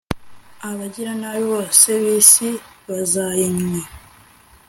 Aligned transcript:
abagiranabi 0.69 1.41
bose 1.51 1.87
b'isi 2.03 2.49
bazayinywa 2.87 3.83